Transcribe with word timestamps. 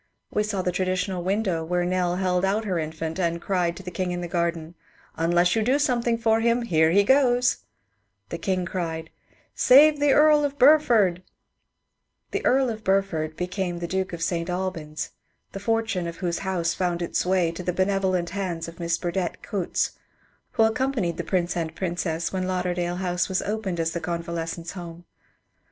We 0.33 0.41
saw 0.41 0.63
the 0.63 0.71
traditional 0.71 1.23
window 1.23 1.63
where 1.63 1.85
Nell 1.85 2.15
held 2.15 2.43
out 2.43 2.65
her 2.65 2.79
infant, 2.79 3.19
and 3.19 3.39
cried 3.39 3.77
to 3.77 3.83
the 3.83 3.91
King 3.91 4.09
in 4.09 4.21
the 4.21 4.27
garden,'' 4.27 4.73
Unless 5.25 5.55
you 5.55 5.61
do 5.61 5.77
some 5.77 6.01
* 6.01 6.01
thing 6.01 6.17
for 6.17 6.39
him, 6.39 6.63
here 6.63 6.89
he 6.89 7.03
goes 7.03 7.57
I" 7.57 7.61
The 8.29 8.37
King 8.39 8.65
cried,'' 8.65 9.11
Save 9.69 9.99
the 9.99 10.11
Earl 10.13 10.43
of 10.43 10.57
Burford 10.57 11.19
I" 11.19 11.21
The 12.31 12.43
Earl 12.43 12.71
of 12.71 12.83
Burford 12.83 13.37
became 13.37 13.77
the 13.77 13.85
Duke 13.87 14.11
of 14.11 14.23
St. 14.23 14.49
Albans, 14.49 15.11
the 15.51 15.59
fortune 15.59 16.07
of 16.07 16.17
whose 16.17 16.39
house 16.39 16.73
found 16.73 17.03
its 17.03 17.23
way 17.23 17.51
to 17.51 17.61
the 17.61 17.71
benevolent 17.71 18.31
hands 18.31 18.67
of 18.67 18.79
Miss 18.79 18.97
Burdett 18.97 19.43
Coutts, 19.43 19.91
who 20.53 20.63
accompanied 20.63 21.17
the 21.17 21.23
Prince 21.23 21.55
and 21.55 21.75
Princess 21.75 22.33
when 22.33 22.47
Lauderdale 22.47 22.95
House 22.95 23.29
was 23.29 23.43
opened 23.43 23.79
as 23.79 23.91
the 23.91 24.01
Convalescents' 24.01 24.71
Home. 24.71 25.05